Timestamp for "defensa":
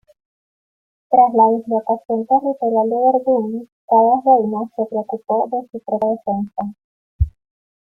6.23-6.73